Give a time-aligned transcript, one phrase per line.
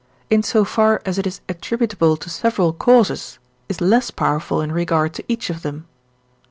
[0.31, 3.37] in so far as it is attributable to several causes,
[3.69, 5.85] is less powerful in regard to each of them.